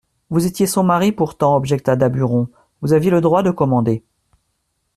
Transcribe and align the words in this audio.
Vous 0.31 0.47
étiez 0.47 0.65
son 0.65 0.81
mari, 0.83 1.11
pourtant, 1.11 1.55
objecta 1.55 1.95
Daburon, 1.95 2.47
vous 2.81 2.93
aviez 2.93 3.11
le 3.11 3.21
droit 3.21 3.43
de 3.43 3.51
commander. 3.51 4.03